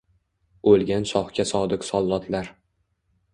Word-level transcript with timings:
Oʻlgan 0.71 1.05
shohga 1.11 1.45
sodiq 1.51 1.85
sollotlar 1.91 2.51